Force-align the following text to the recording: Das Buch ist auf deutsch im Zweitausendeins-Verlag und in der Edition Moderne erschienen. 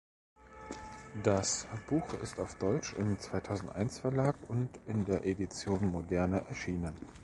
Das 1.21 1.67
Buch 1.87 2.11
ist 2.23 2.39
auf 2.39 2.55
deutsch 2.57 2.95
im 2.97 3.19
Zweitausendeins-Verlag 3.19 4.35
und 4.47 4.79
in 4.87 5.05
der 5.05 5.23
Edition 5.27 5.91
Moderne 5.91 6.43
erschienen. 6.49 6.95